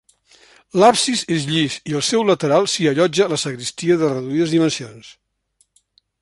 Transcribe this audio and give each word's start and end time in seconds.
L'absis 0.83 1.19
és 1.35 1.43
llis 1.49 1.75
i 1.91 1.97
al 1.99 2.03
seu 2.07 2.25
lateral 2.29 2.65
s'hi 2.73 2.89
allotja 2.93 3.29
la 3.35 3.39
sagristia 3.43 3.99
de 4.05 4.11
reduïdes 4.15 4.57
dimensions. 4.57 5.13